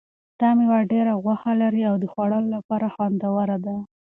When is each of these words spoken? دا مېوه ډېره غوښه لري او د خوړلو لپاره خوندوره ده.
دا 0.39 0.49
مېوه 0.57 0.79
ډېره 0.91 1.13
غوښه 1.23 1.51
لري 1.61 1.81
او 1.89 1.95
د 1.99 2.05
خوړلو 2.11 2.49
لپاره 2.55 2.87
خوندوره 2.93 3.57
ده. 3.65 3.75